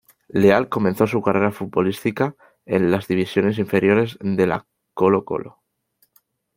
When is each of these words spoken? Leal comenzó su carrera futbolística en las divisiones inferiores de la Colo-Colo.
Leal 0.29 0.67
comenzó 0.67 1.05
su 1.05 1.21
carrera 1.21 1.51
futbolística 1.51 2.35
en 2.65 2.89
las 2.89 3.07
divisiones 3.07 3.59
inferiores 3.59 4.17
de 4.19 4.47
la 4.47 4.65
Colo-Colo. 4.95 5.59